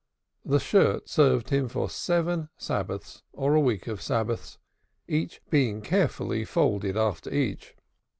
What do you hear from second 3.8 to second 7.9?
of Sabbaths, being carefully folded after each.